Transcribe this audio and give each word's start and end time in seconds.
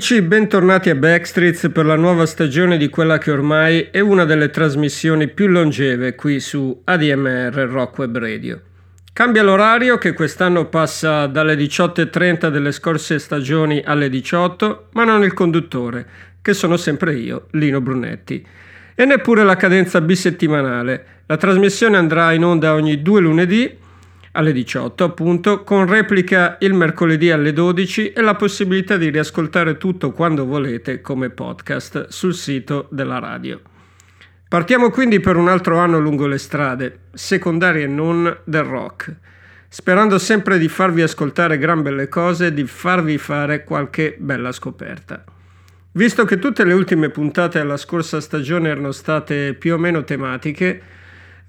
amici, 0.00 0.22
bentornati 0.22 0.90
a 0.90 0.94
Backstreets 0.94 1.70
per 1.72 1.84
la 1.84 1.96
nuova 1.96 2.24
stagione 2.24 2.76
di 2.76 2.88
quella 2.88 3.18
che 3.18 3.32
ormai 3.32 3.88
è 3.90 3.98
una 3.98 4.24
delle 4.24 4.48
trasmissioni 4.48 5.26
più 5.26 5.48
longeve 5.48 6.14
qui 6.14 6.38
su 6.38 6.82
ADMR 6.84 7.52
Rock 7.68 7.98
Web 7.98 8.16
Radio. 8.16 8.60
Cambia 9.12 9.42
l'orario 9.42 9.98
che 9.98 10.12
quest'anno 10.12 10.66
passa 10.66 11.26
dalle 11.26 11.56
18.30 11.56 12.48
delle 12.48 12.70
scorse 12.70 13.18
stagioni 13.18 13.82
alle 13.84 14.08
18, 14.08 14.90
ma 14.92 15.02
non 15.02 15.24
il 15.24 15.34
conduttore, 15.34 16.06
che 16.42 16.52
sono 16.52 16.76
sempre 16.76 17.14
io, 17.16 17.48
Lino 17.50 17.80
Brunetti. 17.80 18.46
E 18.94 19.04
neppure 19.04 19.42
la 19.42 19.56
cadenza 19.56 20.00
bisettimanale. 20.00 21.06
La 21.26 21.36
trasmissione 21.36 21.96
andrà 21.96 22.30
in 22.32 22.44
onda 22.44 22.74
ogni 22.74 23.02
due 23.02 23.20
lunedì 23.20 23.86
alle 24.32 24.52
18 24.52 25.04
appunto, 25.04 25.62
con 25.62 25.86
replica 25.86 26.58
il 26.60 26.74
mercoledì 26.74 27.30
alle 27.30 27.52
12 27.52 28.12
e 28.12 28.20
la 28.20 28.34
possibilità 28.34 28.96
di 28.96 29.08
riascoltare 29.08 29.76
tutto 29.76 30.12
quando 30.12 30.44
volete 30.44 31.00
come 31.00 31.30
podcast 31.30 32.08
sul 32.08 32.34
sito 32.34 32.88
della 32.90 33.18
radio. 33.18 33.60
Partiamo 34.48 34.90
quindi 34.90 35.20
per 35.20 35.36
un 35.36 35.48
altro 35.48 35.78
anno 35.78 35.98
lungo 36.00 36.26
le 36.26 36.38
strade, 36.38 37.00
secondarie 37.12 37.84
e 37.84 37.86
non 37.86 38.38
del 38.44 38.62
rock, 38.64 39.14
sperando 39.68 40.18
sempre 40.18 40.58
di 40.58 40.68
farvi 40.68 41.02
ascoltare 41.02 41.58
gran 41.58 41.82
belle 41.82 42.08
cose 42.08 42.46
e 42.46 42.54
di 42.54 42.64
farvi 42.64 43.18
fare 43.18 43.64
qualche 43.64 44.16
bella 44.18 44.52
scoperta. 44.52 45.22
Visto 45.92 46.24
che 46.24 46.38
tutte 46.38 46.64
le 46.64 46.72
ultime 46.72 47.10
puntate 47.10 47.58
alla 47.58 47.76
scorsa 47.76 48.20
stagione 48.20 48.68
erano 48.68 48.92
state 48.92 49.52
più 49.52 49.74
o 49.74 49.78
meno 49.78 50.04
tematiche, 50.04 50.82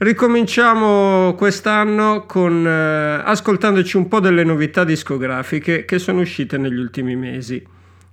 Ricominciamo 0.02 1.36
quest'anno 1.36 2.24
con, 2.26 2.66
eh, 2.66 3.22
ascoltandoci 3.22 3.98
un 3.98 4.08
po' 4.08 4.22
delle 4.22 4.46
novità 4.46 4.86
discografiche 4.86 5.84
che 5.84 6.00
sono 6.00 6.22
uscite 6.22 6.58
negli 6.58 6.78
ultimi 6.78 7.18
mesi. 7.18 7.62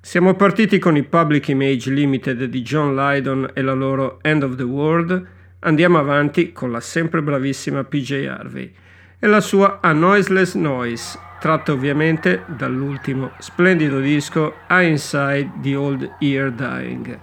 Siamo 0.01 0.35
partiti 0.35 0.81
con 0.81 0.97
i 0.97 1.05
Public 1.05 1.47
Image 1.47 1.89
Limited 1.93 2.43
di 2.47 2.63
John 2.63 2.97
Lydon 2.97 3.49
e 3.55 3.63
la 3.63 3.75
loro 3.75 4.19
End 4.23 4.43
of 4.43 4.57
the 4.57 4.65
World, 4.65 5.25
andiamo 5.61 5.99
avanti 6.01 6.51
con 6.51 6.73
la 6.73 6.81
sempre 6.81 7.23
bravissima 7.23 7.85
PJ 7.85 8.25
Harvey 8.29 8.73
e 9.21 9.27
la 9.29 9.41
sua 9.41 9.79
A 9.81 9.93
Noiseless 9.93 10.57
Noise, 10.57 11.17
tratta 11.39 11.71
ovviamente 11.71 12.43
dall'ultimo 12.49 13.31
splendido 13.39 14.01
disco 14.01 14.55
A 14.67 14.83
Inside 14.83 15.53
the 15.63 15.77
Old 15.77 16.15
Ear 16.19 16.51
Dying, 16.51 17.17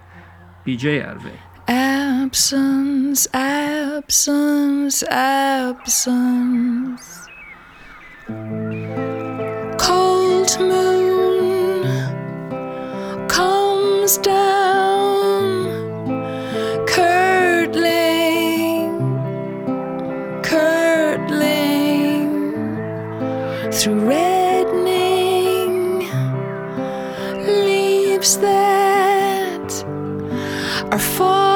PJ 0.64 0.86
Harvey. 1.06 1.52
Absence, 1.68 3.26
absence, 3.34 5.02
absence. 5.04 7.28
Cold 9.82 10.58
moon 10.60 11.88
comes 13.30 14.18
down, 14.18 16.86
curdling, 16.86 17.70
curdling 20.44 22.52
through 23.72 24.02
reddening 24.10 26.00
leaves 27.46 28.38
that 28.40 29.72
are 30.92 31.00
falling. 31.00 31.53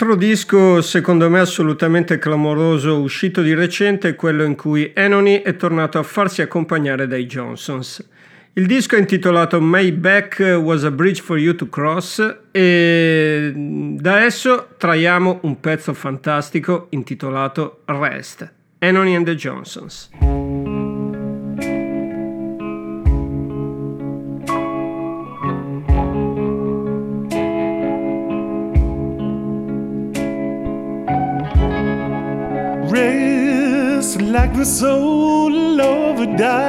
Altro 0.00 0.14
disco 0.14 0.80
secondo 0.80 1.28
me 1.28 1.40
assolutamente 1.40 2.18
clamoroso 2.20 3.00
uscito 3.00 3.42
di 3.42 3.52
recente 3.52 4.10
è 4.10 4.14
quello 4.14 4.44
in 4.44 4.54
cui 4.54 4.92
Anony 4.94 5.42
è 5.42 5.56
tornato 5.56 5.98
a 5.98 6.04
farsi 6.04 6.40
accompagnare 6.40 7.08
dai 7.08 7.26
Johnsons. 7.26 8.08
Il 8.52 8.66
disco 8.66 8.94
è 8.94 9.00
intitolato 9.00 9.60
My 9.60 9.90
Back 9.90 10.38
Was 10.62 10.84
a 10.84 10.92
Bridge 10.92 11.20
for 11.20 11.36
You 11.36 11.52
to 11.56 11.68
Cross 11.68 12.42
e 12.52 13.52
da 13.56 14.22
esso 14.22 14.68
traiamo 14.78 15.40
un 15.42 15.58
pezzo 15.58 15.92
fantastico 15.94 16.86
intitolato 16.90 17.82
Rest, 17.86 18.52
Anony 18.78 19.16
and 19.16 19.24
the 19.26 19.34
Johnsons. 19.34 20.10
So 34.82 35.46
love 35.48 36.20
a 36.20 36.26
dime. 36.38 36.67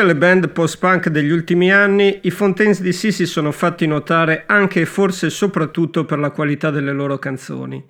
tutte 0.00 0.12
le 0.12 0.16
band 0.16 0.50
post-punk 0.50 1.08
degli 1.08 1.28
ultimi 1.32 1.72
anni, 1.72 2.20
i 2.22 2.30
Fontaines 2.30 2.80
DC 2.80 3.12
si 3.12 3.26
sono 3.26 3.50
fatti 3.50 3.84
notare 3.84 4.44
anche 4.46 4.82
e 4.82 4.86
forse 4.86 5.28
soprattutto 5.28 6.04
per 6.04 6.20
la 6.20 6.30
qualità 6.30 6.70
delle 6.70 6.92
loro 6.92 7.18
canzoni. 7.18 7.84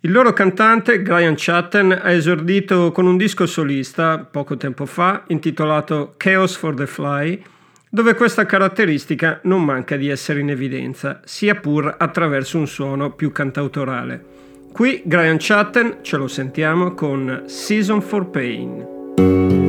Il 0.00 0.10
loro 0.10 0.32
cantante, 0.32 1.02
Brian 1.02 1.34
Chatten, 1.36 2.00
ha 2.02 2.10
esordito 2.12 2.92
con 2.92 3.04
un 3.06 3.18
disco 3.18 3.44
solista 3.44 4.20
poco 4.20 4.56
tempo 4.56 4.86
fa 4.86 5.24
intitolato 5.26 6.14
Chaos 6.16 6.56
for 6.56 6.72
the 6.72 6.86
Fly, 6.86 7.42
dove 7.90 8.14
questa 8.14 8.46
caratteristica 8.46 9.40
non 9.42 9.62
manca 9.62 9.96
di 9.98 10.08
essere 10.08 10.40
in 10.40 10.48
evidenza, 10.48 11.20
sia 11.26 11.56
pur 11.56 11.94
attraverso 11.98 12.56
un 12.56 12.68
suono 12.68 13.10
più 13.12 13.32
cantautorale. 13.32 14.24
Qui 14.72 15.02
Brian 15.04 15.36
Chatten 15.38 15.98
ce 16.00 16.16
lo 16.16 16.26
sentiamo 16.26 16.94
con 16.94 17.42
Season 17.48 18.00
for 18.00 18.30
Pain. 18.30 19.68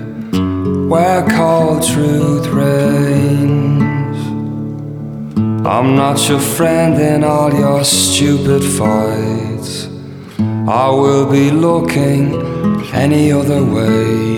where 0.89 1.27
cold 1.29 1.83
truth 1.85 2.47
reigns. 2.47 4.19
I'm 5.67 5.97
not 5.97 6.29
your 6.29 6.39
friend 6.39 6.95
in 7.01 7.25
all 7.25 7.53
your 7.53 7.83
stupid 7.85 8.63
fights. 8.63 9.89
I 10.69 10.89
will 10.91 11.29
be 11.31 11.51
looking 11.51 12.41
any 12.95 13.33
other 13.33 13.65
way. 13.65 14.38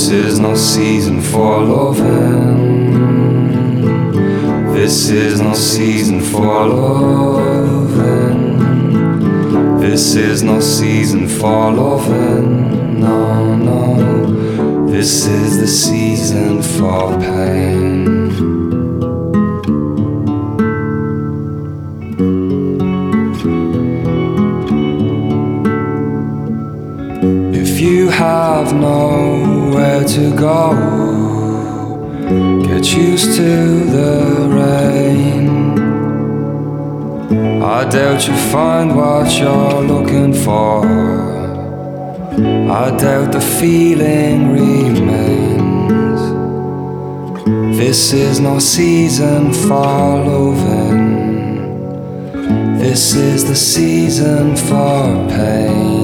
This 0.00 0.10
is 0.12 0.38
no 0.38 0.54
season 0.54 1.20
for 1.20 1.60
loving. 1.60 2.92
This 4.72 5.10
is 5.10 5.40
no 5.40 5.52
season 5.54 6.20
for 6.20 6.68
loving. 6.68 7.66
This 9.80 10.14
is 10.14 10.44
no 10.44 10.60
season 10.60 11.26
for 11.26 11.72
loving. 11.72 13.00
No, 13.00 13.56
no. 13.56 14.84
This 14.88 15.26
is 15.26 15.58
the 15.58 15.66
season 15.66 16.62
for 16.62 17.18
pain. 17.18 18.28
If 27.52 27.80
you 27.80 28.10
have 28.10 28.72
no 28.72 29.07
to 30.14 30.32
go. 30.36 30.68
Get 32.66 32.84
used 32.96 33.36
to 33.36 33.52
the 33.96 34.14
rain. 34.58 35.46
I 37.62 37.84
doubt 37.96 38.26
you 38.26 38.34
find 38.54 38.96
what 38.96 39.30
you're 39.38 39.82
looking 39.82 40.32
for. 40.32 40.86
I 42.82 42.96
doubt 42.96 43.32
the 43.32 43.40
feeling 43.40 44.38
remains. 44.60 46.20
This 47.76 48.12
is 48.14 48.40
no 48.40 48.58
season 48.58 49.52
for 49.52 49.84
loving. 50.30 51.06
This 52.78 53.14
is 53.14 53.46
the 53.46 53.56
season 53.56 54.56
for 54.56 55.02
pain. 55.28 55.97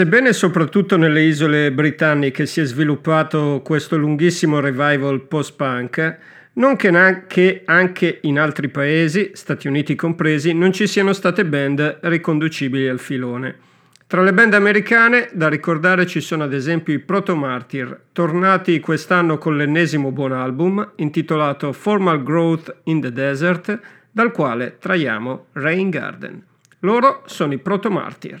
Sebbene 0.00 0.32
soprattutto 0.32 0.96
nelle 0.96 1.24
isole 1.24 1.70
britanniche 1.72 2.46
si 2.46 2.62
è 2.62 2.64
sviluppato 2.64 3.60
questo 3.62 3.98
lunghissimo 3.98 4.58
revival 4.58 5.20
post-punk, 5.28 6.16
non 6.54 6.74
che 6.76 7.60
anche 7.66 8.18
in 8.22 8.38
altri 8.38 8.68
paesi, 8.70 9.32
Stati 9.34 9.68
Uniti 9.68 9.94
compresi, 9.96 10.54
non 10.54 10.72
ci 10.72 10.86
siano 10.86 11.12
state 11.12 11.44
band 11.44 11.98
riconducibili 12.00 12.88
al 12.88 12.98
filone. 12.98 13.56
Tra 14.06 14.22
le 14.22 14.32
band 14.32 14.54
americane 14.54 15.28
da 15.34 15.50
ricordare 15.50 16.06
ci 16.06 16.20
sono 16.22 16.44
ad 16.44 16.54
esempio 16.54 16.94
i 16.94 16.98
Proto 17.00 17.36
Martyr, 17.36 18.04
tornati 18.12 18.80
quest'anno 18.80 19.36
con 19.36 19.58
l'ennesimo 19.58 20.12
buon 20.12 20.32
album 20.32 20.92
intitolato 20.96 21.72
Formal 21.74 22.22
Growth 22.22 22.74
in 22.84 23.02
the 23.02 23.12
Desert, 23.12 23.78
dal 24.10 24.32
quale 24.32 24.76
traiamo 24.78 25.48
Rain 25.52 25.90
Garden. 25.90 26.42
Loro 26.78 27.22
sono 27.26 27.52
i 27.52 27.58
Proto 27.58 27.90
Martyr. 27.90 28.40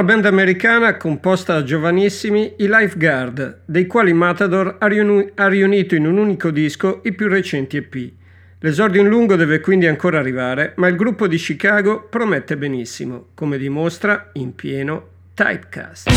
Un'altra 0.00 0.30
band 0.30 0.34
americana 0.38 0.96
composta 0.96 1.52
da 1.52 1.62
giovanissimi, 1.62 2.54
i 2.56 2.68
Lifeguard, 2.70 3.60
dei 3.66 3.86
quali 3.86 4.14
Matador 4.14 4.76
ha, 4.78 4.86
riunu- 4.86 5.30
ha 5.34 5.46
riunito 5.46 5.94
in 5.94 6.06
un 6.06 6.16
unico 6.16 6.48
disco 6.50 7.02
i 7.04 7.12
più 7.12 7.28
recenti 7.28 7.76
EP. 7.76 8.10
L'esordio 8.60 9.02
in 9.02 9.08
lungo 9.08 9.36
deve 9.36 9.60
quindi 9.60 9.86
ancora 9.86 10.18
arrivare, 10.18 10.72
ma 10.76 10.88
il 10.88 10.96
gruppo 10.96 11.26
di 11.26 11.36
Chicago 11.36 12.08
promette 12.08 12.56
benissimo, 12.56 13.26
come 13.34 13.58
dimostra 13.58 14.30
in 14.34 14.54
pieno 14.54 15.08
Typecast. 15.34 16.08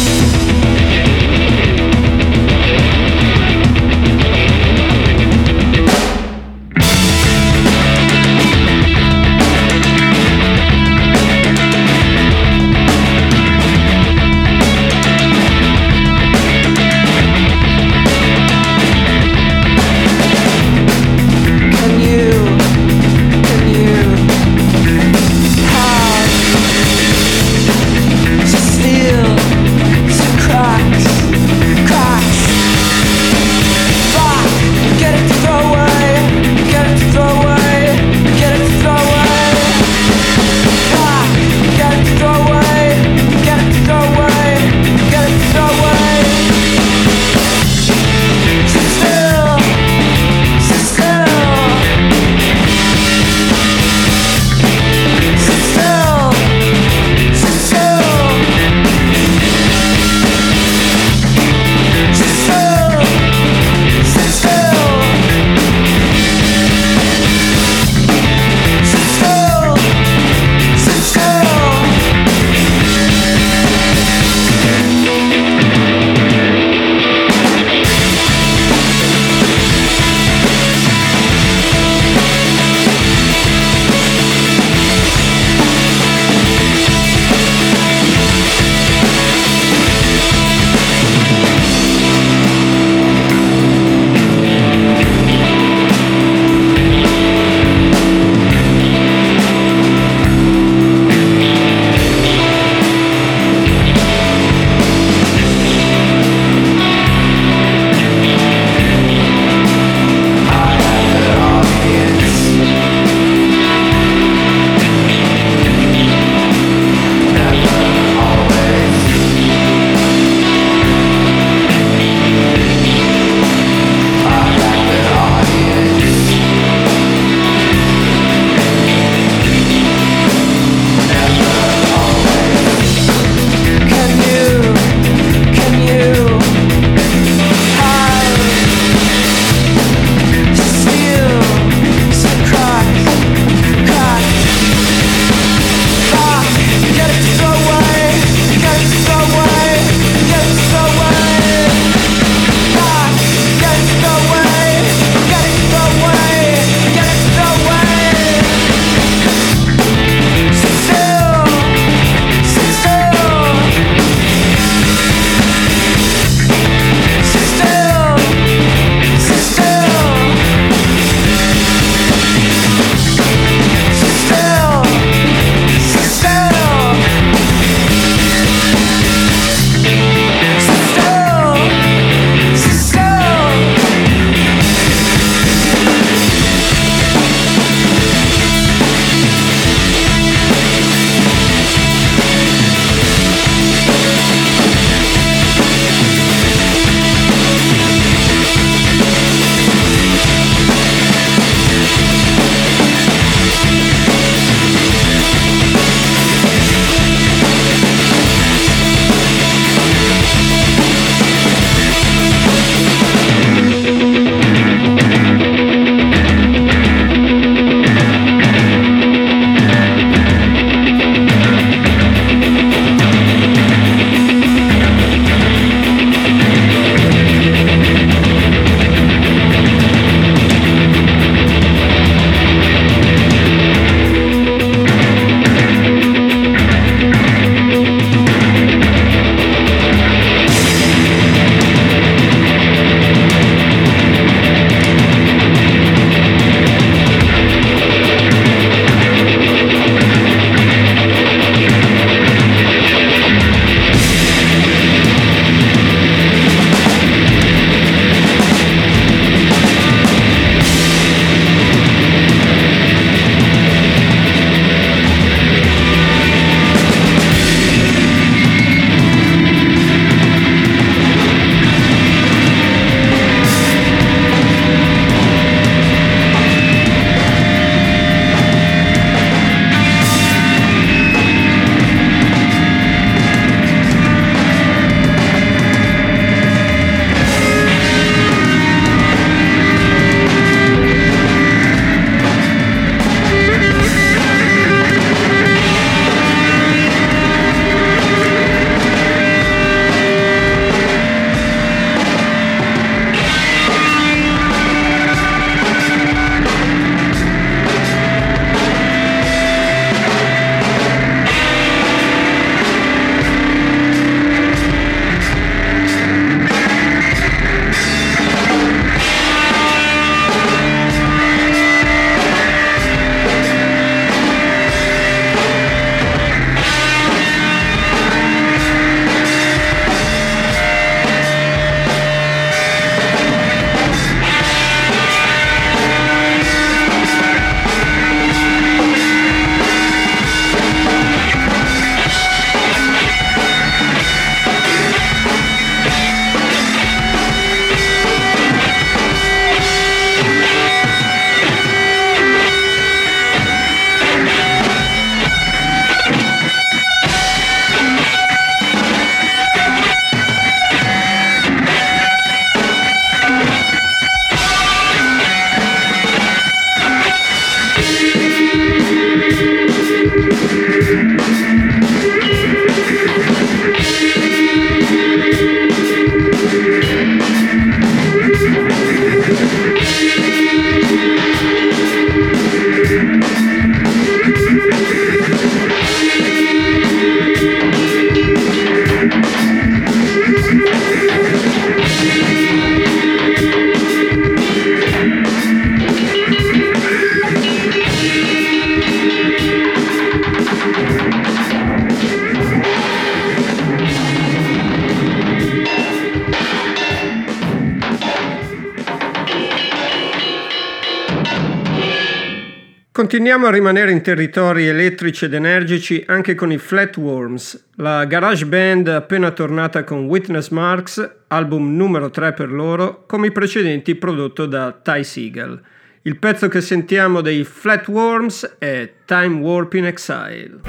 Continuiamo 413.33 413.57
a 413.57 413.67
rimanere 413.71 413.91
in 413.91 414.03
territori 414.03 414.67
elettrici 414.67 415.25
ed 415.25 415.33
energici 415.33 416.03
anche 416.05 416.35
con 416.35 416.51
i 416.51 416.59
Flatworms, 416.59 417.69
la 417.77 418.05
garage 418.05 418.45
band 418.45 418.87
appena 418.89 419.31
tornata 419.31 419.83
con 419.83 420.05
Witness 420.05 420.49
Marks, 420.49 421.15
album 421.29 421.75
numero 421.75 422.11
3 422.11 422.33
per 422.33 422.51
loro, 422.51 423.05
come 423.07 423.25
i 423.27 423.31
precedenti 423.31 423.95
prodotto 423.95 424.45
da 424.45 424.71
Ty 424.71 425.03
Siegel. 425.03 425.59
Il 426.03 426.17
pezzo 426.19 426.47
che 426.47 426.61
sentiamo 426.61 427.21
dei 427.21 427.43
Flatworms 427.43 428.57
è 428.59 428.87
Time 429.03 429.35
Warp 429.37 429.73
in 429.73 429.85
Exile. 429.87 430.59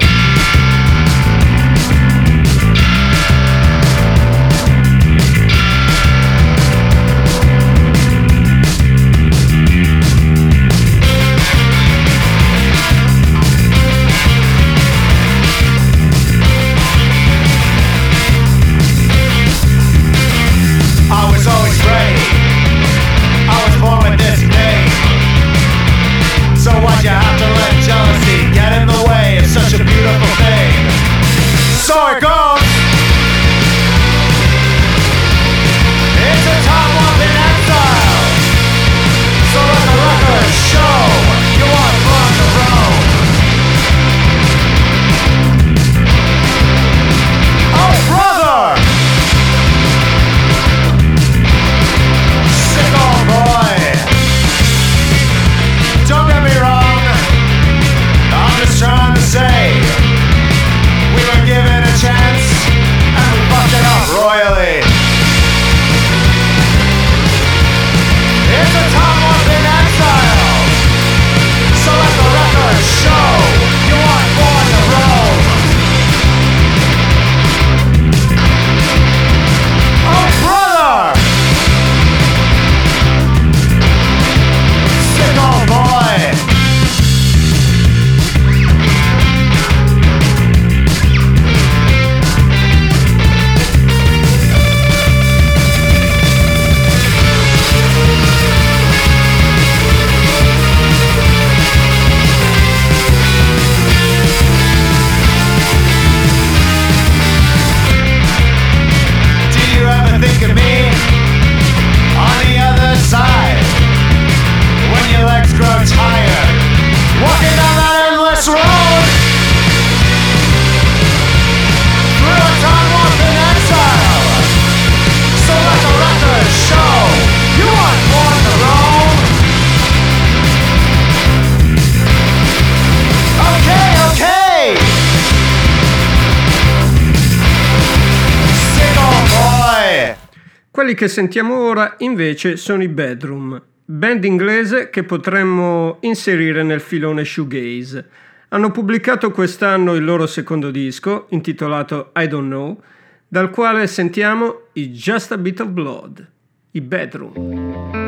Quelli 140.95 141.09
che 141.09 141.19
sentiamo 141.19 141.57
ora 141.57 141.95
invece 141.99 142.55
sono 142.55 142.81
i 142.81 142.87
Bedroom, 142.87 143.61
band 143.83 144.23
inglese 144.23 144.89
che 144.89 145.03
potremmo 145.03 145.97
inserire 146.03 146.63
nel 146.63 146.79
filone 146.79 147.25
shoegaze. 147.25 148.07
Hanno 148.49 148.71
pubblicato 148.71 149.29
quest'anno 149.31 149.93
il 149.95 150.05
loro 150.05 150.25
secondo 150.25 150.71
disco, 150.71 151.25
intitolato 151.31 152.13
I 152.15 152.29
Don't 152.29 152.47
Know, 152.47 152.81
dal 153.27 153.49
quale 153.49 153.85
sentiamo 153.87 154.67
i 154.73 154.91
Just 154.91 155.33
a 155.33 155.37
Bit 155.37 155.59
of 155.59 155.67
Blood, 155.67 156.29
i 156.71 156.79
Bedroom. 156.79 158.03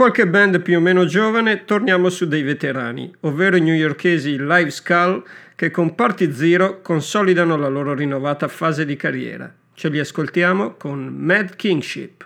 qualche 0.00 0.26
band 0.26 0.60
più 0.62 0.78
o 0.78 0.80
meno 0.80 1.04
giovane, 1.04 1.66
torniamo 1.66 2.08
su 2.08 2.26
dei 2.26 2.40
veterani, 2.40 3.12
ovvero 3.20 3.56
i 3.56 3.60
newyorkesi 3.60 4.38
Live 4.40 4.70
Skull 4.70 5.22
che 5.54 5.70
con 5.70 5.94
Party 5.94 6.32
Zero 6.32 6.80
consolidano 6.80 7.56
la 7.58 7.68
loro 7.68 7.92
rinnovata 7.92 8.48
fase 8.48 8.86
di 8.86 8.96
carriera. 8.96 9.52
Ce 9.74 9.90
li 9.90 9.98
ascoltiamo 9.98 10.76
con 10.78 11.04
Mad 11.06 11.54
Kingship. 11.54 12.19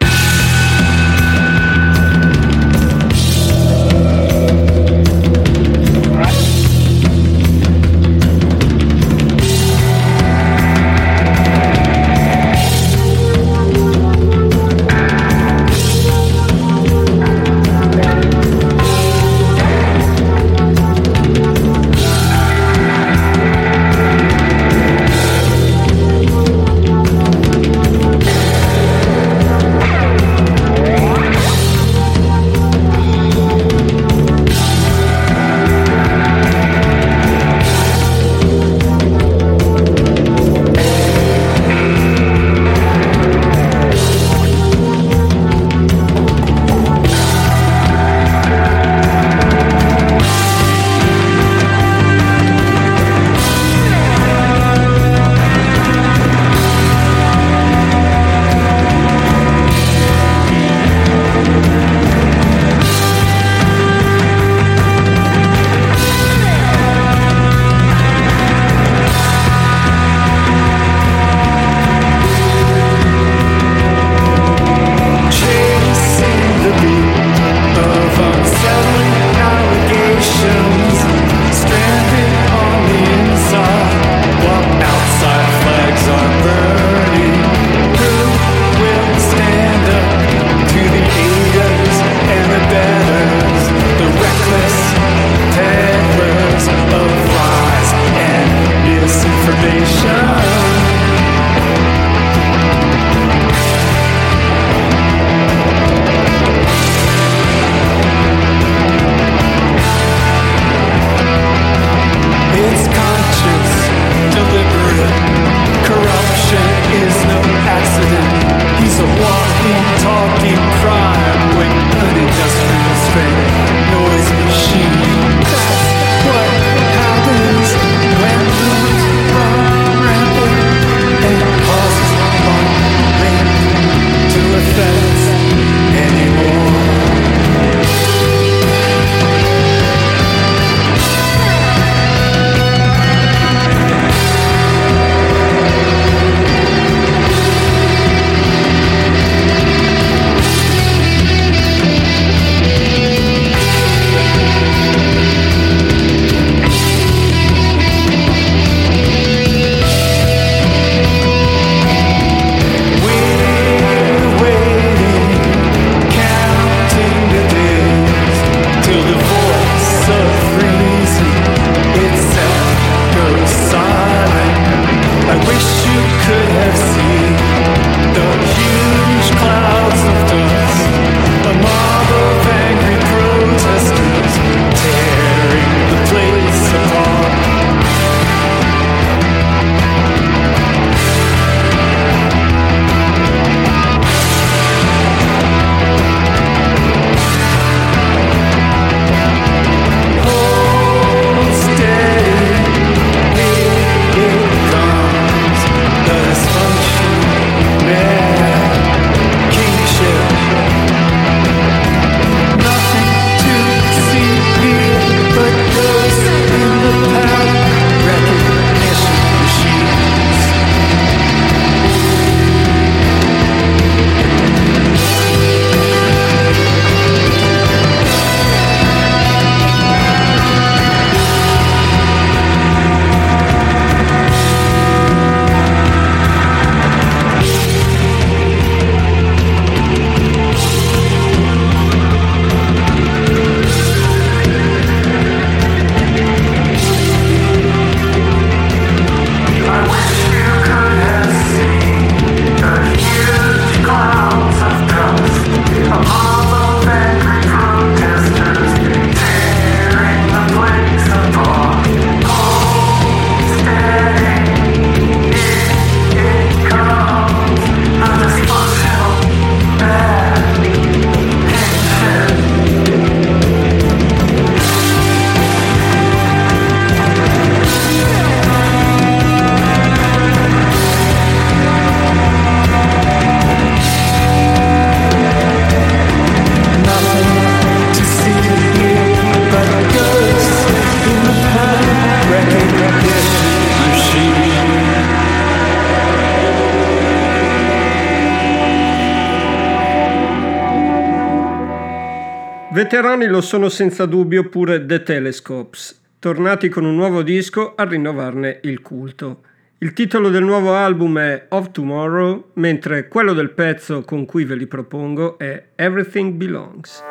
veterani 302.96 303.26
lo 303.26 303.40
sono 303.40 303.68
senza 303.70 304.06
dubbio 304.06 304.48
pure 304.48 304.86
The 304.86 305.02
Telescopes, 305.02 306.14
tornati 306.20 306.68
con 306.68 306.84
un 306.84 306.94
nuovo 306.94 307.22
disco 307.24 307.74
a 307.74 307.82
rinnovarne 307.82 308.60
il 308.62 308.82
culto. 308.82 309.42
Il 309.78 309.92
titolo 309.92 310.28
del 310.30 310.44
nuovo 310.44 310.74
album 310.74 311.18
è 311.18 311.46
Of 311.48 311.72
Tomorrow, 311.72 312.50
mentre 312.54 313.08
quello 313.08 313.32
del 313.32 313.50
pezzo 313.50 314.02
con 314.02 314.24
cui 314.26 314.44
ve 314.44 314.54
li 314.54 314.68
propongo 314.68 315.38
è 315.38 315.70
Everything 315.74 316.34
Belongs. 316.34 317.02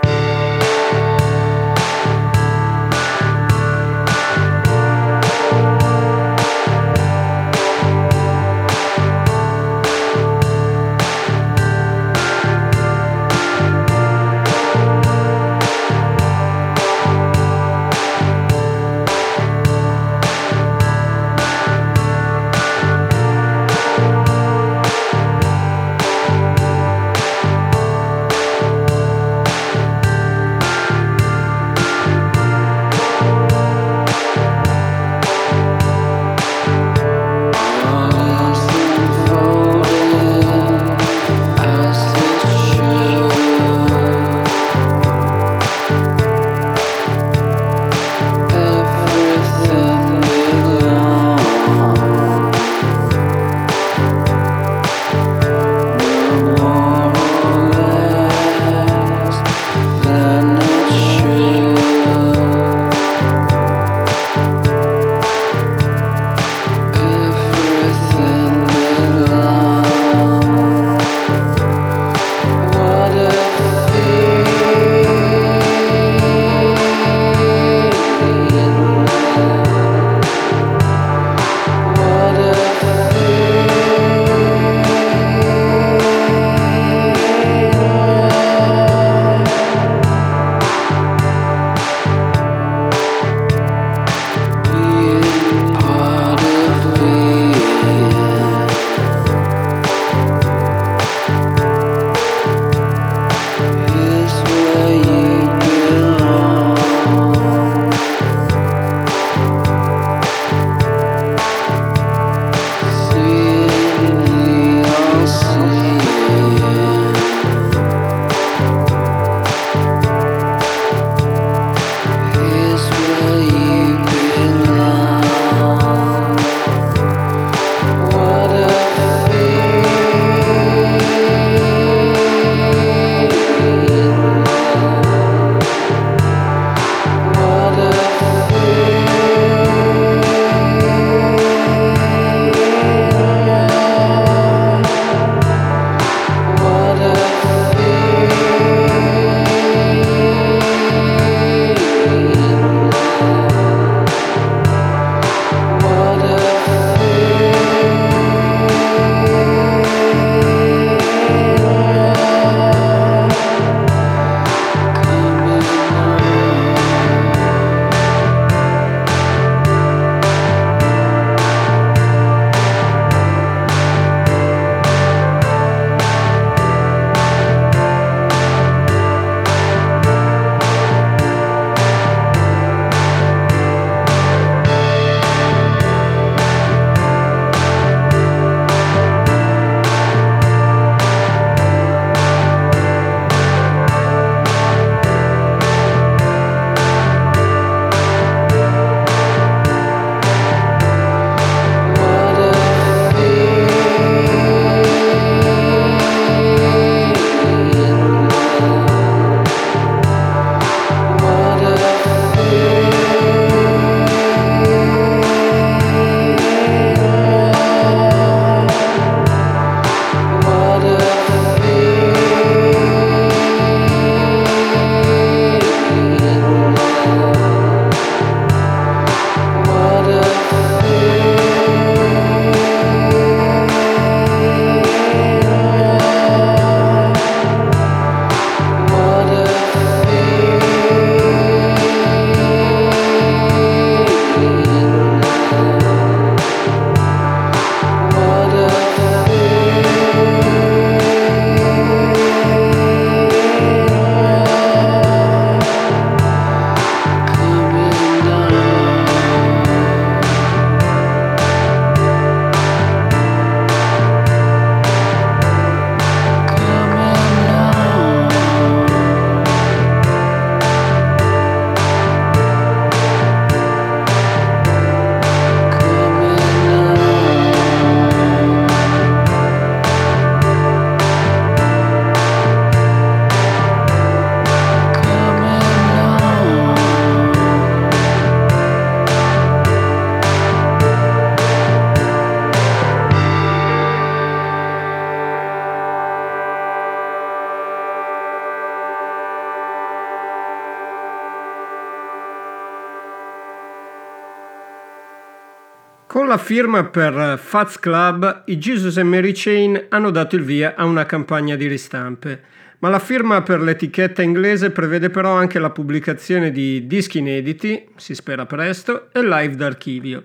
la 306.35 306.39
firma 306.39 306.83
per 306.85 307.37
Fats 307.39 307.77
Club, 307.79 308.41
i 308.45 308.57
Jesus 308.57 308.97
e 308.97 309.03
Mary 309.03 309.33
Chain 309.35 309.85
hanno 309.89 310.09
dato 310.09 310.35
il 310.35 310.41
via 310.43 310.73
a 310.75 310.83
una 310.83 311.05
campagna 311.05 311.55
di 311.55 311.67
ristampe, 311.67 312.41
ma 312.79 312.89
la 312.89 312.97
firma 312.97 313.43
per 313.43 313.61
l'etichetta 313.61 314.23
inglese 314.23 314.71
prevede 314.71 315.11
però 315.11 315.33
anche 315.35 315.59
la 315.59 315.69
pubblicazione 315.69 316.49
di 316.49 316.87
dischi 316.87 317.19
inediti, 317.19 317.87
si 317.97 318.15
spera 318.15 318.47
presto, 318.47 319.09
e 319.13 319.21
live 319.23 319.53
d'archivio. 319.55 320.23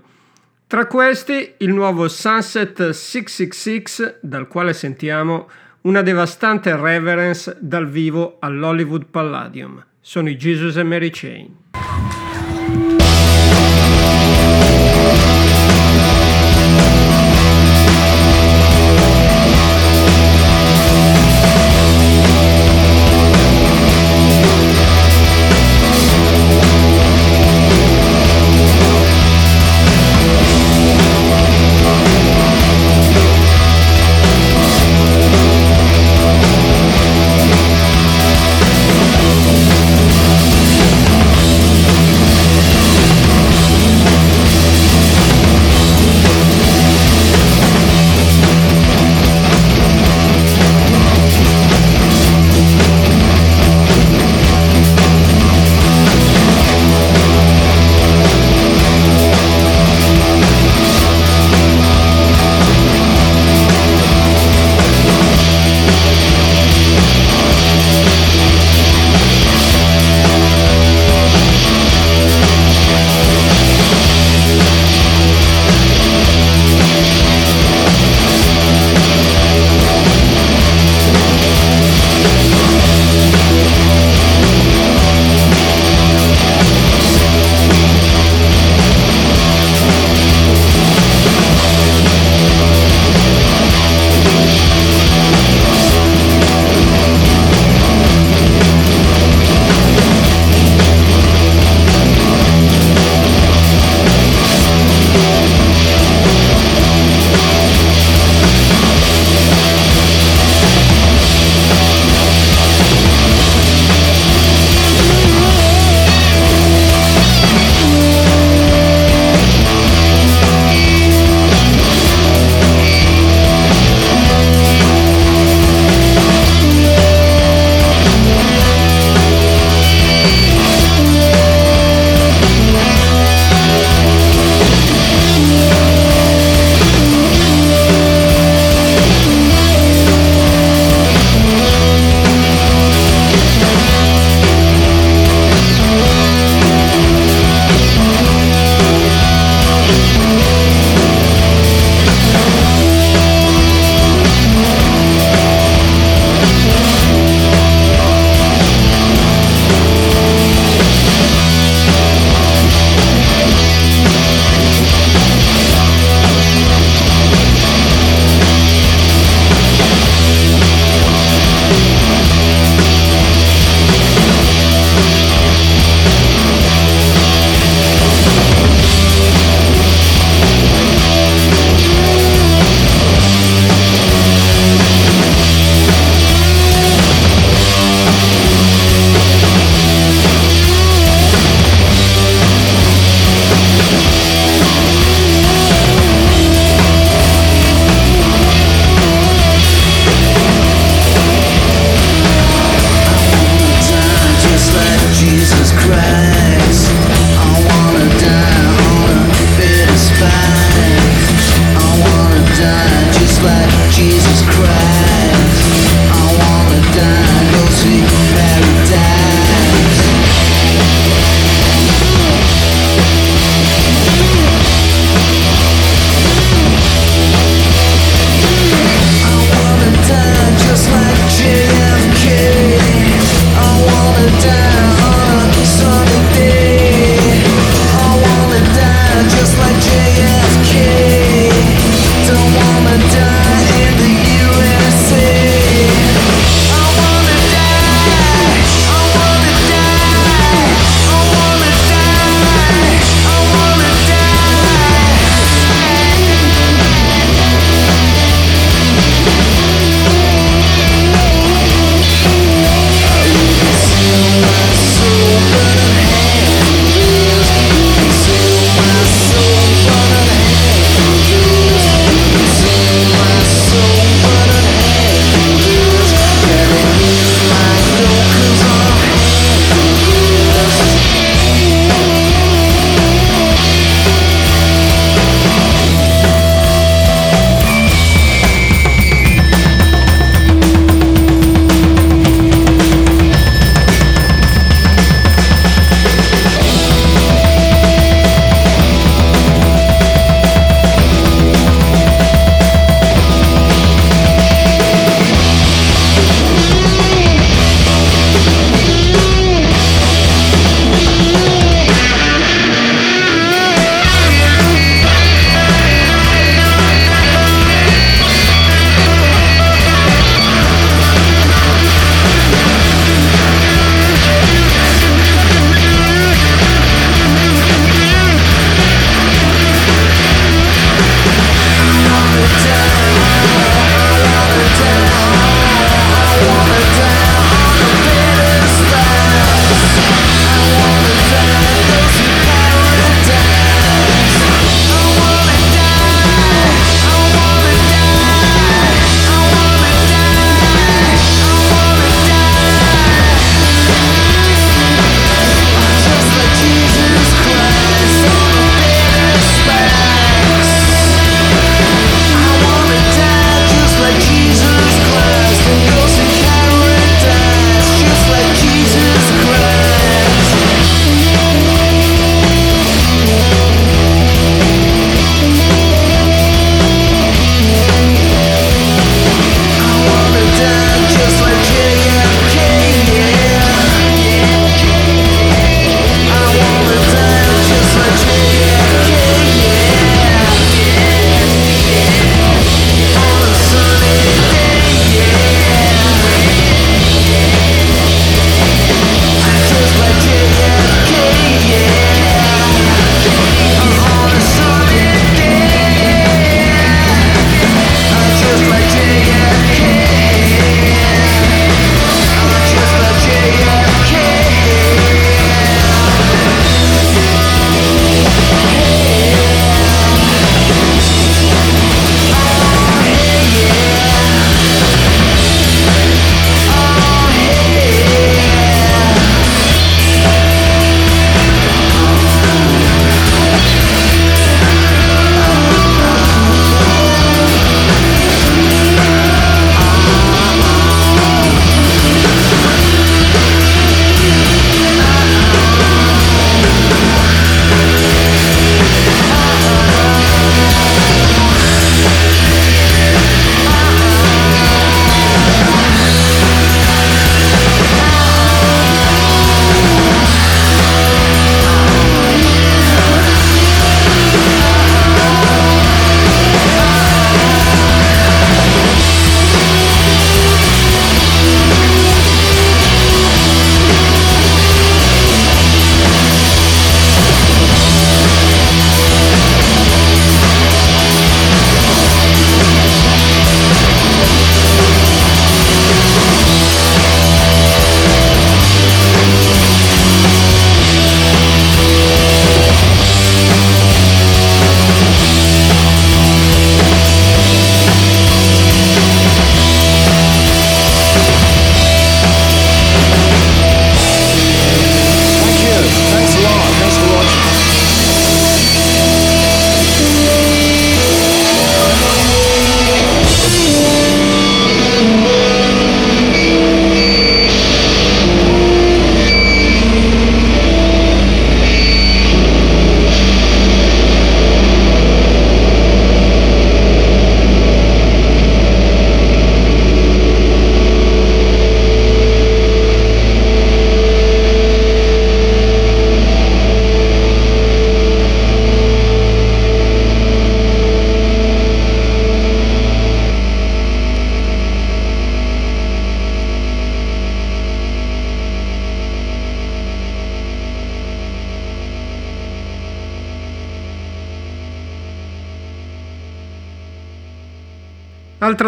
Tra 0.66 0.86
questi 0.86 1.52
il 1.58 1.74
nuovo 1.74 2.08
Sunset 2.08 2.88
666, 2.88 4.14
dal 4.22 4.48
quale 4.48 4.72
sentiamo 4.72 5.50
una 5.82 6.00
devastante 6.00 6.74
reverence 6.74 7.54
dal 7.60 7.86
vivo 7.86 8.38
all'Hollywood 8.40 9.04
Palladium. 9.10 9.84
Sono 10.00 10.30
i 10.30 10.36
Jesus 10.36 10.76
e 10.76 10.82
Mary 10.84 11.10
Chain. 11.12 11.56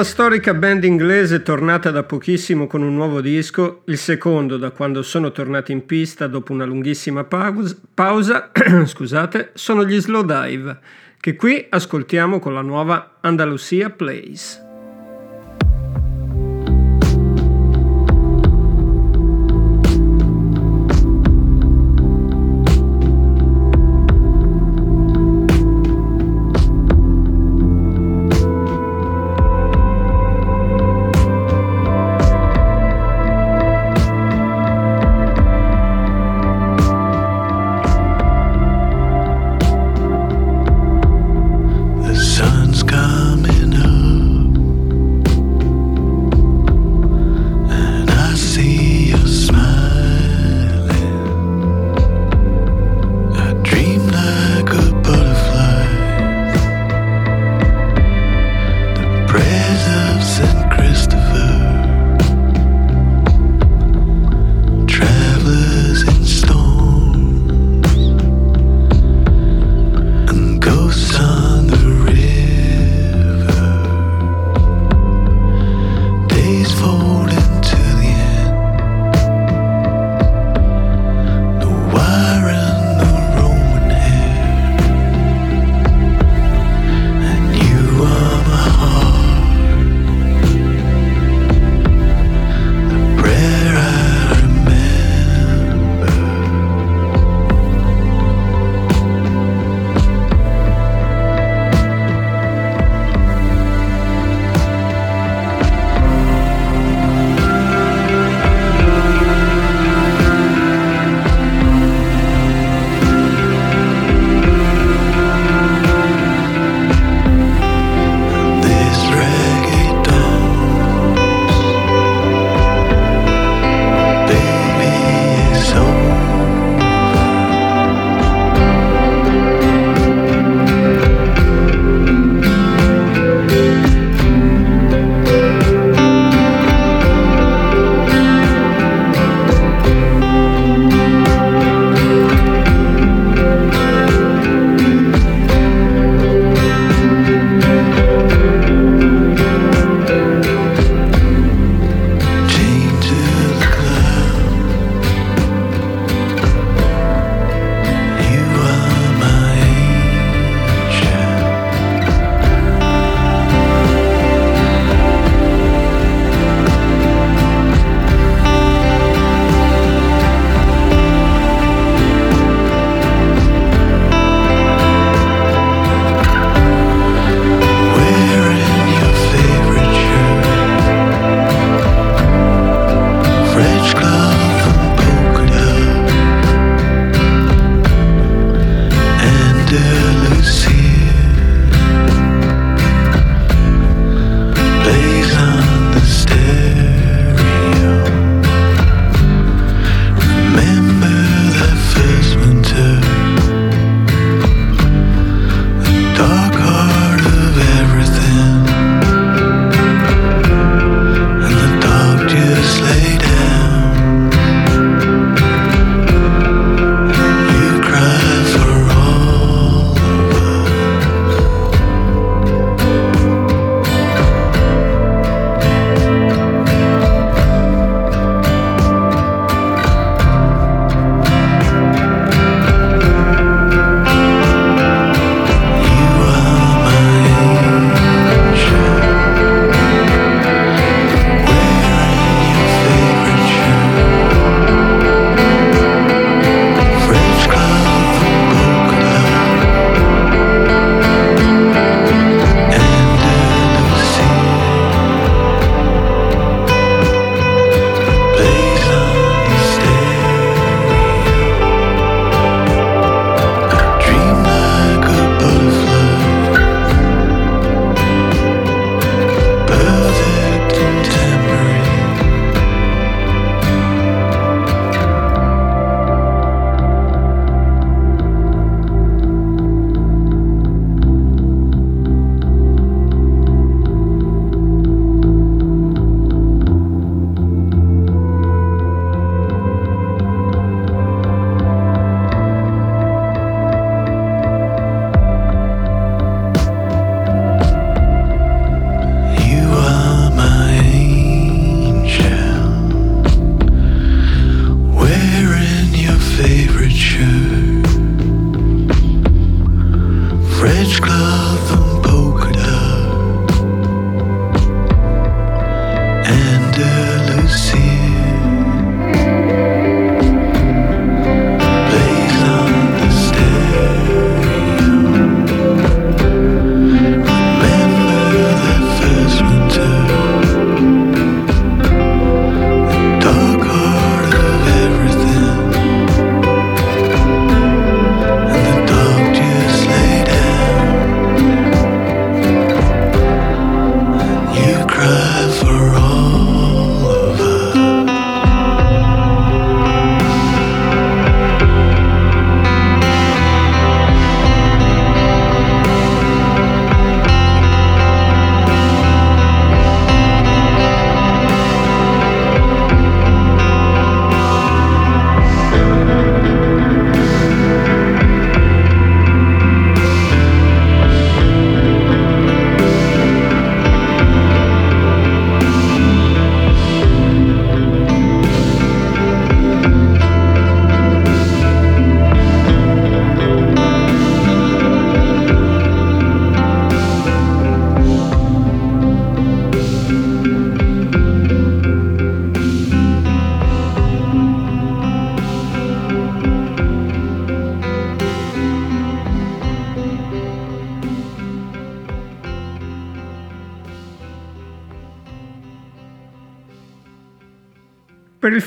la 0.01 0.05
storica 0.07 0.55
band 0.55 0.83
inglese 0.85 1.43
tornata 1.43 1.91
da 1.91 2.05
pochissimo 2.05 2.67
con 2.67 2.81
un 2.81 2.95
nuovo 2.95 3.21
disco, 3.21 3.83
il 3.89 3.99
secondo 3.99 4.57
da 4.57 4.71
quando 4.71 5.03
sono 5.03 5.31
tornati 5.31 5.73
in 5.73 5.85
pista 5.85 6.27
dopo 6.27 6.53
una 6.55 6.65
lunghissima 6.65 7.25
pausa, 7.25 7.77
pausa 7.93 8.49
scusate, 8.87 9.51
sono 9.53 9.85
gli 9.85 10.01
Slow 10.01 10.25
Dive, 10.25 10.79
che 11.21 11.37
qui 11.37 11.67
ascoltiamo 11.69 12.39
con 12.39 12.55
la 12.55 12.63
nuova 12.63 13.19
Andalusia 13.21 13.91
Place. 13.91 14.69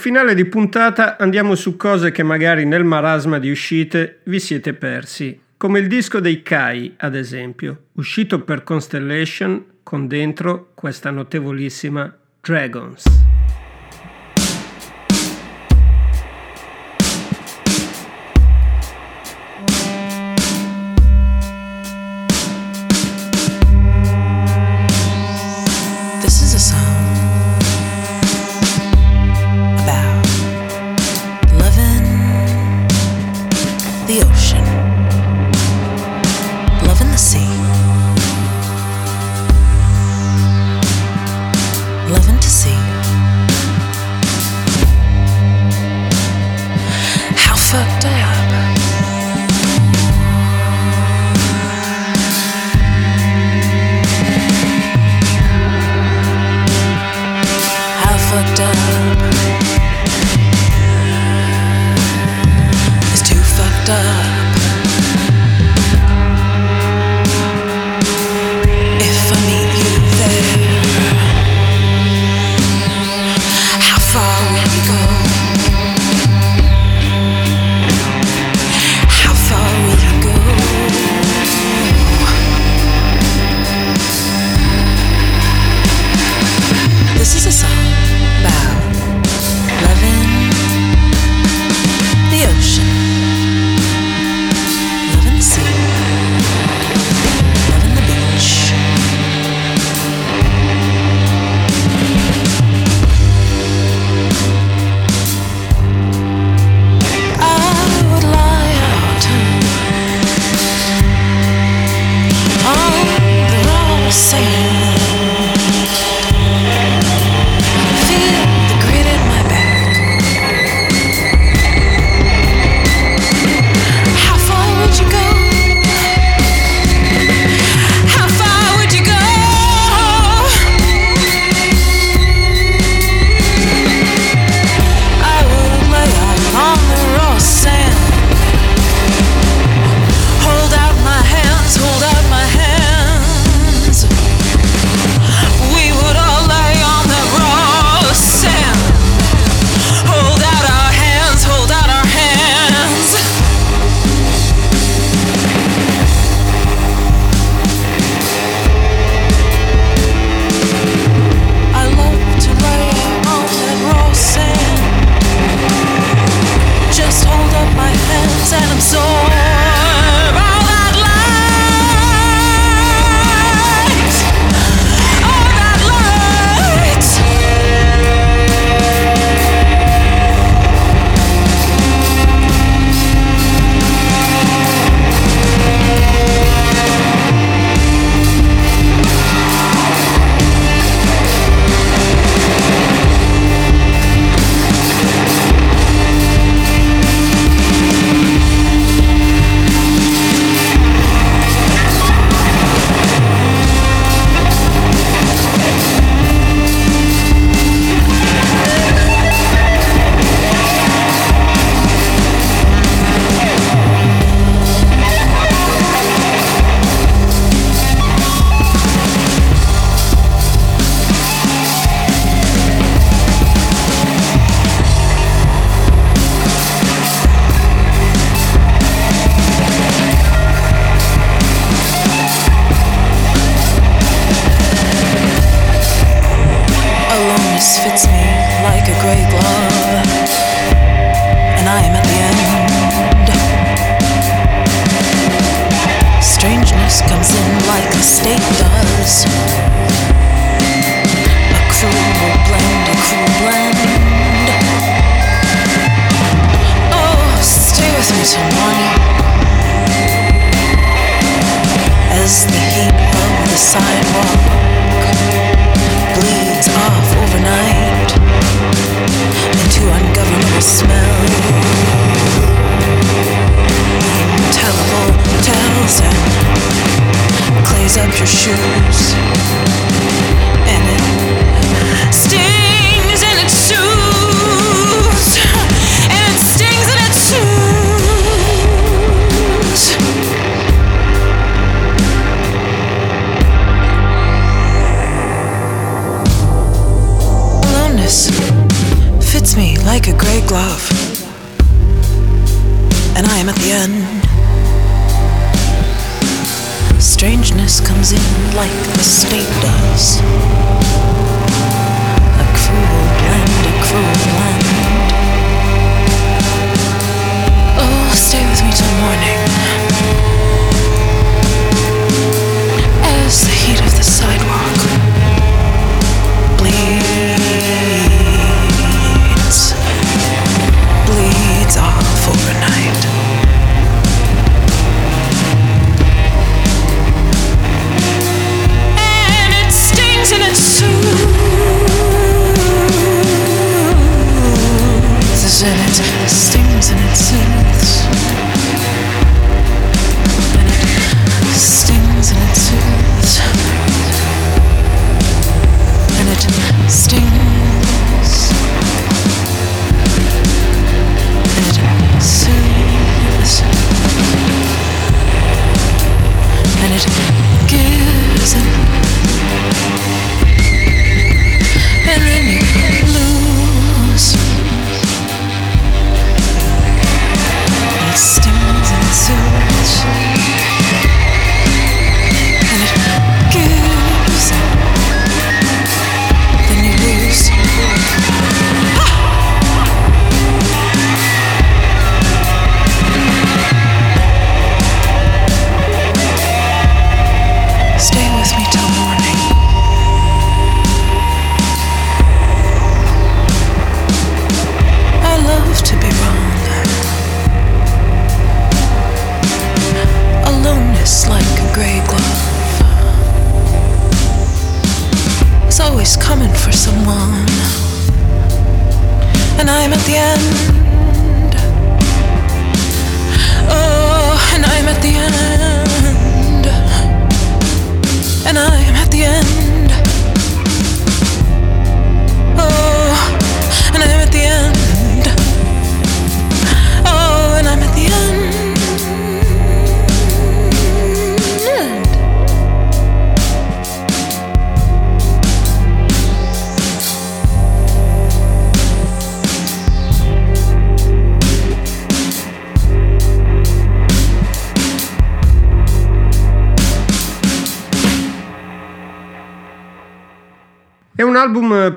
finale 0.03 0.33
di 0.35 0.43
puntata 0.43 1.15
andiamo 1.17 1.55
su 1.55 1.77
cose 1.77 2.11
che 2.11 2.23
magari 2.23 2.65
nel 2.65 2.83
marasma 2.83 3.39
di 3.39 3.49
uscite 3.49 4.19
vi 4.23 4.37
siete 4.37 4.73
persi, 4.73 5.39
come 5.55 5.79
il 5.79 5.87
disco 5.87 6.19
dei 6.19 6.41
Kai, 6.41 6.93
ad 6.97 7.15
esempio, 7.15 7.83
uscito 7.93 8.41
per 8.41 8.63
Constellation 8.63 9.63
con 9.81 10.07
dentro 10.07 10.71
questa 10.73 11.09
notevolissima 11.09 12.13
Dragons. 12.41 13.31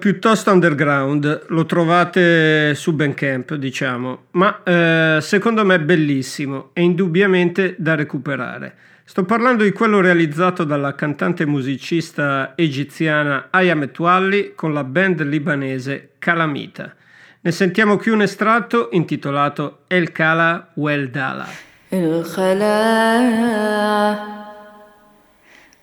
piuttosto 0.06 0.52
underground, 0.52 1.46
lo 1.48 1.66
trovate 1.66 2.76
su 2.76 2.92
Bandcamp 2.94 3.54
diciamo, 3.54 4.26
ma 4.32 4.62
eh, 4.62 5.18
secondo 5.20 5.64
me 5.64 5.74
è 5.74 5.78
bellissimo 5.80 6.70
e 6.74 6.82
indubbiamente 6.82 7.74
da 7.76 7.96
recuperare. 7.96 8.76
Sto 9.02 9.24
parlando 9.24 9.64
di 9.64 9.72
quello 9.72 10.00
realizzato 10.00 10.62
dalla 10.62 10.94
cantante 10.94 11.44
musicista 11.44 12.52
egiziana 12.54 13.48
Aya 13.50 13.74
Metwalli 13.74 14.52
con 14.54 14.72
la 14.72 14.84
band 14.84 15.24
libanese 15.24 16.10
Calamita. 16.20 16.94
Ne 17.40 17.50
sentiamo 17.50 17.96
qui 17.96 18.12
un 18.12 18.22
estratto 18.22 18.90
intitolato 18.92 19.82
El 19.88 20.12
Kala 20.12 20.70
Weldala. 20.74 21.48
El 21.88 22.24
Kala 22.32 24.44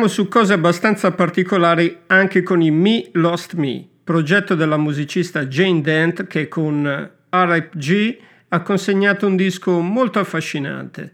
su 0.07 0.27
cose 0.27 0.53
abbastanza 0.53 1.11
particolari 1.11 1.97
anche 2.07 2.41
con 2.43 2.61
i 2.61 2.71
Me 2.71 3.09
Lost 3.13 3.53
Me, 3.55 3.87
progetto 4.03 4.55
della 4.55 4.77
musicista 4.77 5.45
Jane 5.45 5.81
Dent 5.81 6.27
che 6.27 6.47
con 6.47 7.09
RIPG 7.29 8.17
ha 8.49 8.61
consegnato 8.61 9.27
un 9.27 9.35
disco 9.35 9.79
molto 9.79 10.19
affascinante. 10.19 11.11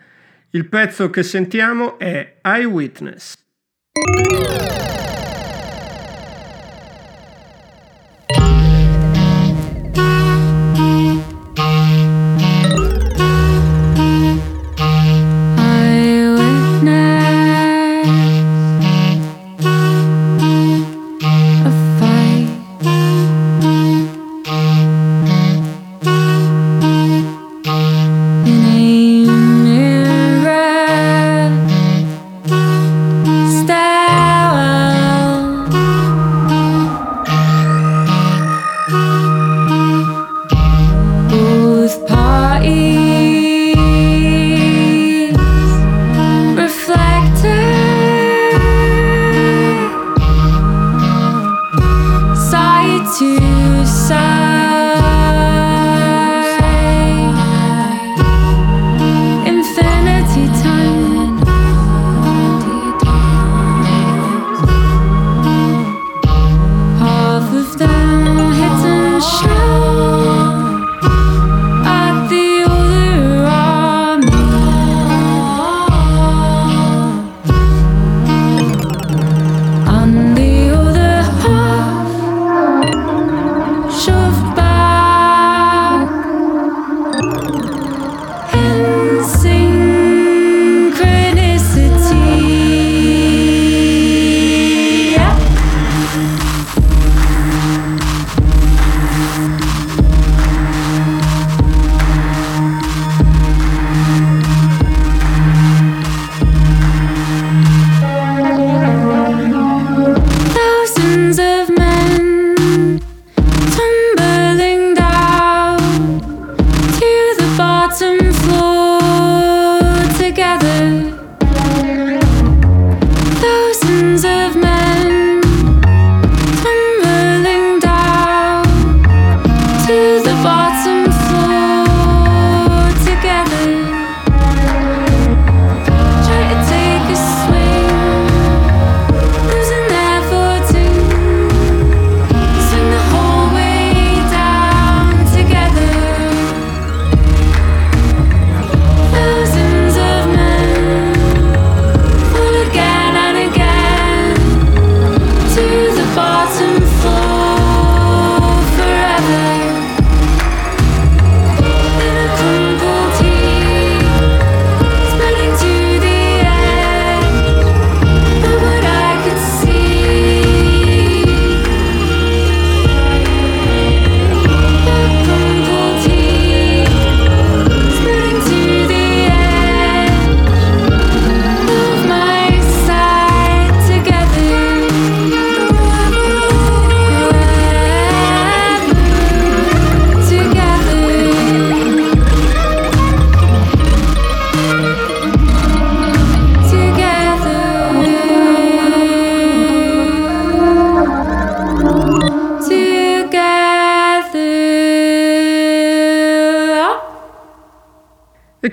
Il 0.51 0.67
pezzo 0.67 1.09
che 1.09 1.23
sentiamo 1.23 1.97
è 1.97 2.37
Eyewitness. 2.41 3.33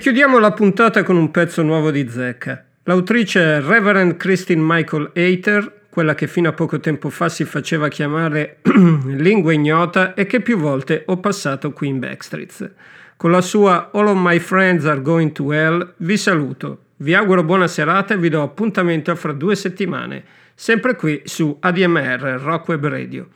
chiudiamo 0.01 0.39
la 0.39 0.51
puntata 0.51 1.03
con 1.03 1.15
un 1.15 1.29
pezzo 1.29 1.61
nuovo 1.61 1.91
di 1.91 2.09
zecca. 2.09 2.65
L'autrice 2.85 3.57
è 3.57 3.61
Reverend 3.61 4.17
Christine 4.17 4.59
Michael 4.59 5.11
Aether, 5.15 5.81
quella 5.91 6.15
che 6.15 6.25
fino 6.25 6.49
a 6.49 6.53
poco 6.53 6.79
tempo 6.79 7.09
fa 7.11 7.29
si 7.29 7.45
faceva 7.45 7.87
chiamare 7.87 8.61
lingua 8.65 9.53
ignota 9.53 10.15
e 10.15 10.25
che 10.25 10.41
più 10.41 10.57
volte 10.57 11.03
ho 11.05 11.17
passato 11.19 11.71
qui 11.71 11.89
in 11.89 11.99
Backstreets. 11.99 12.67
Con 13.15 13.29
la 13.29 13.41
sua 13.41 13.91
All 13.93 14.07
of 14.07 14.17
my 14.19 14.39
friends 14.39 14.87
are 14.87 14.99
going 15.03 15.31
to 15.33 15.51
hell 15.53 15.93
vi 15.97 16.17
saluto, 16.17 16.85
vi 16.97 17.13
auguro 17.13 17.43
buona 17.43 17.67
serata 17.67 18.15
e 18.15 18.17
vi 18.17 18.29
do 18.29 18.41
appuntamento 18.41 19.13
fra 19.13 19.33
due 19.33 19.55
settimane, 19.55 20.23
sempre 20.55 20.95
qui 20.95 21.21
su 21.25 21.55
ADMR 21.59 22.39
Rock 22.41 22.69
Web 22.69 22.87
Radio. 22.87 23.27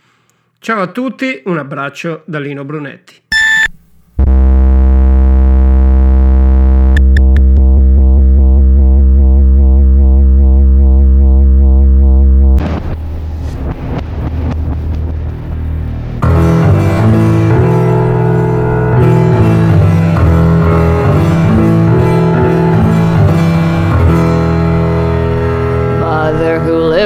Ciao 0.58 0.82
a 0.82 0.88
tutti, 0.88 1.44
un 1.46 1.60
abbraccio 1.60 2.24
da 2.26 2.40
Lino 2.40 2.66
Brunetti. 2.66 3.22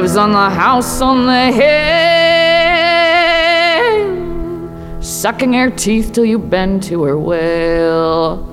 lives 0.01 0.15
on 0.15 0.31
the 0.31 0.49
house 0.55 1.01
on 1.01 1.25
the 1.25 1.51
hill, 3.99 5.01
sucking 5.03 5.51
her 5.51 5.69
teeth 5.69 6.13
till 6.13 6.23
you 6.23 6.39
bend 6.39 6.81
to 6.81 7.03
her 7.03 7.17
will. 7.19 8.47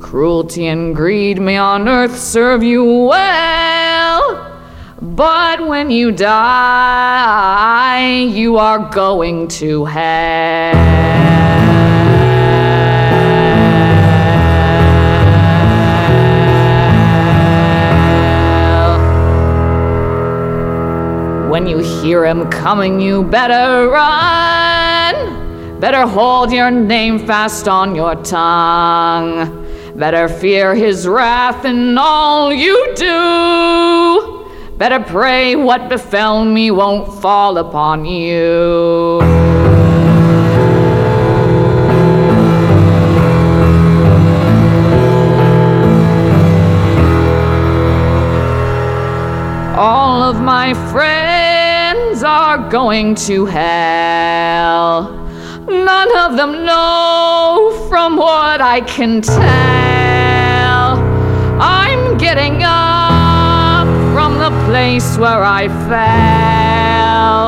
Cruelty 0.00 0.66
and 0.68 0.96
greed 0.96 1.38
may 1.42 1.58
on 1.58 1.88
earth 1.90 2.18
serve 2.18 2.62
you 2.62 2.82
well, 2.82 4.62
but 5.02 5.68
when 5.68 5.90
you 5.90 6.10
die, 6.10 8.08
you 8.30 8.56
are 8.56 8.78
going 8.90 9.46
to 9.48 9.84
hell. 9.84 11.07
When 21.48 21.66
you 21.66 21.78
hear 21.78 22.26
him 22.26 22.50
coming, 22.50 23.00
you 23.00 23.24
better 23.24 23.88
run. 23.88 25.80
Better 25.80 26.06
hold 26.06 26.52
your 26.52 26.70
name 26.70 27.18
fast 27.26 27.66
on 27.68 27.94
your 27.94 28.14
tongue. 28.16 29.64
Better 29.96 30.28
fear 30.28 30.74
his 30.74 31.08
wrath 31.08 31.64
in 31.64 31.96
all 31.96 32.52
you 32.52 32.94
do. 32.96 34.76
Better 34.76 35.00
pray 35.00 35.56
what 35.56 35.88
befell 35.88 36.44
me 36.44 36.70
won't 36.70 37.22
fall 37.22 37.56
upon 37.56 38.04
you. 38.04 39.37
of 50.28 50.42
my 50.42 50.74
friends 50.92 52.22
are 52.22 52.58
going 52.68 53.14
to 53.14 53.46
hell. 53.46 55.10
None 55.66 56.16
of 56.18 56.36
them 56.36 56.66
know 56.66 57.86
from 57.88 58.16
what 58.18 58.60
I 58.60 58.82
can 58.82 59.22
tell. 59.22 60.90
I'm 61.80 62.18
getting 62.18 62.62
up 62.62 63.86
from 64.12 64.36
the 64.44 64.50
place 64.66 65.16
where 65.16 65.42
I 65.42 65.64
fell. 65.88 67.40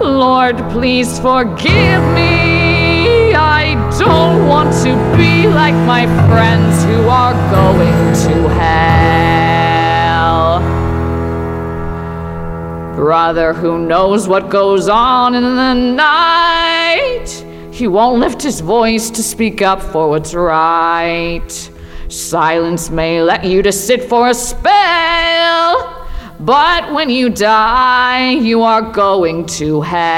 Lord, 0.00 0.56
please 0.70 1.18
forgive 1.18 2.02
me. 2.20 3.34
I 3.34 3.64
don't 3.98 4.46
want 4.46 4.72
to 4.84 4.92
be 5.16 5.48
like 5.48 5.74
my 5.94 6.06
friends 6.28 6.84
who 6.84 7.08
are 7.08 7.34
going 7.50 8.04
to 8.28 8.48
hell. 8.54 9.39
another 13.30 13.52
who 13.54 13.78
knows 13.86 14.26
what 14.26 14.50
goes 14.50 14.88
on 14.88 15.36
in 15.36 15.44
the 15.44 15.72
night. 15.74 17.28
He 17.72 17.86
won't 17.86 18.18
lift 18.18 18.42
his 18.42 18.58
voice 18.58 19.08
to 19.10 19.22
speak 19.22 19.62
up 19.62 19.80
for 19.80 20.08
what's 20.10 20.34
right. 20.34 21.70
Silence 22.08 22.90
may 22.90 23.22
let 23.22 23.44
you 23.44 23.62
to 23.62 23.70
sit 23.70 24.02
for 24.08 24.30
a 24.30 24.34
spell, 24.34 26.08
but 26.40 26.92
when 26.92 27.08
you 27.08 27.30
die, 27.30 28.30
you 28.32 28.62
are 28.62 28.82
going 28.82 29.46
to 29.46 29.80
hell. 29.80 30.10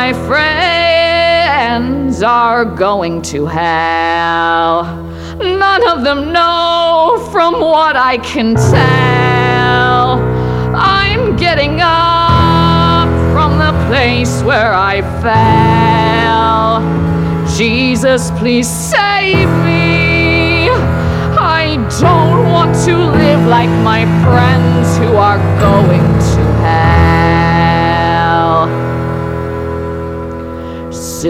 my 0.00 0.14
friends 0.26 0.73
kids 2.14 2.22
are 2.22 2.64
going 2.64 3.20
to 3.20 3.44
hell. 3.46 4.84
None 5.36 5.88
of 5.88 6.04
them 6.04 6.32
know, 6.32 7.18
from 7.32 7.60
what 7.60 7.96
I 7.96 8.18
can 8.18 8.54
tell. 8.54 10.22
I'm 10.78 11.34
getting 11.36 11.80
up 11.80 13.08
from 13.34 13.58
the 13.58 13.72
place 13.88 14.42
where 14.44 14.72
I 14.72 15.02
fell. 15.24 16.64
Jesus, 17.56 18.30
please 18.38 18.68
save 18.68 19.48
me. 19.66 20.70
I 21.36 21.74
don't 22.00 22.52
want 22.52 22.76
to 22.86 22.94
live 22.96 23.44
like 23.48 23.72
my 23.82 24.04
friends 24.22 24.86
who 24.98 25.16
are 25.16 25.38
going 25.58 26.04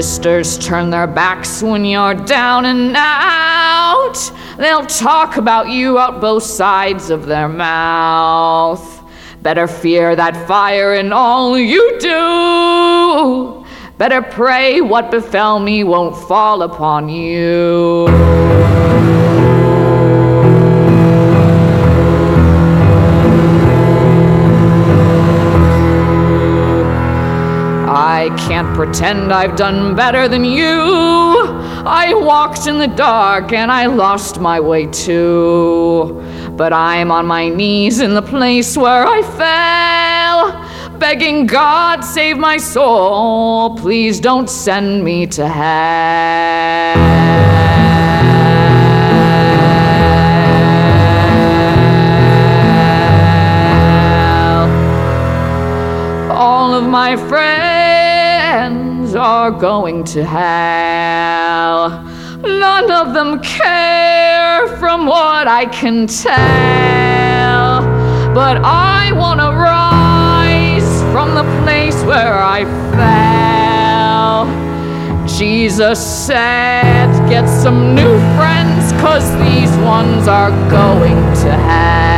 sisters 0.03 0.59
turn 0.59 0.91
their 0.91 1.07
backs 1.07 1.62
when 1.62 1.85
you're 1.85 2.15
down 2.15 2.65
and 2.65 2.95
out. 2.97 4.12
They'll 4.59 4.85
talk 4.87 5.37
about 5.37 5.69
you 5.69 6.01
out 6.01 6.21
both 6.21 6.43
sides 6.43 7.11
of 7.11 7.27
their 7.27 7.47
mouth. 7.47 8.83
Better 9.43 9.69
fear 9.69 10.16
that 10.16 10.49
fire 10.49 10.95
in 10.97 11.12
all 11.12 11.57
you 11.57 11.97
do. 12.01 13.65
Better 13.97 14.21
pray 14.21 14.81
what 14.81 15.12
befell 15.12 15.61
me 15.61 15.85
won't 15.85 16.16
fall 16.27 16.62
upon 16.62 17.09
you. 17.09 18.09
can't 28.55 28.72
pretend 28.76 29.32
I've 29.32 29.56
done 29.56 29.97
better 29.97 30.28
than 30.28 30.44
you. 30.44 30.78
I 31.93 32.14
walked 32.14 32.68
in 32.68 32.78
the 32.78 32.86
dark 32.86 33.52
and 33.52 33.68
I 33.68 33.86
lost 33.86 34.39
my 34.39 34.60
way 34.60 34.86
too. 34.86 36.22
But 36.56 36.72
I'm 36.72 37.10
on 37.10 37.26
my 37.26 37.48
knees 37.48 37.98
in 37.98 38.14
the 38.14 38.22
place 38.22 38.76
where 38.76 39.05
I 39.09 39.22
fell, 39.40 40.98
begging 41.01 41.47
God, 41.47 42.05
save 42.05 42.39
my 42.39 42.56
soul. 42.56 43.76
Please 43.76 44.20
don't 44.20 44.48
send 44.48 45.02
me 45.02 45.26
to 45.26 45.48
hell. 45.48 45.74
my 57.01 57.16
friends 57.16 57.73
are 59.24 59.51
going 59.51 60.05
to 60.05 60.22
hell. 60.22 60.38
None 62.42 62.90
of 62.90 63.14
them 63.14 63.40
care, 63.40 64.66
from 64.76 65.06
what 65.06 65.48
I 65.48 65.64
can 65.64 66.06
tell. 66.06 67.80
But 68.34 68.59
I 68.62 69.12
want 69.12 69.40
to 69.40 69.51
rise 69.76 71.02
from 71.10 71.34
the 71.34 71.46
place 71.64 71.96
where 72.05 72.34
I 72.38 72.64
fell. 75.24 75.26
Jesus 75.26 75.98
said, 76.26 77.09
Get 77.30 77.46
some 77.48 77.94
new 77.94 78.18
friends, 78.36 78.92
cause 79.01 79.26
these 79.38 79.74
ones 79.86 80.28
are 80.28 80.51
going 80.68 81.16
to 81.44 81.51
hell. 81.51 82.14